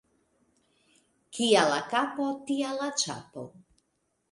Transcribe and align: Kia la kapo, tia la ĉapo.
Kia 1.37 1.67
la 1.73 1.77
kapo, 1.93 2.27
tia 2.49 2.73
la 2.81 2.91
ĉapo. 3.05 3.49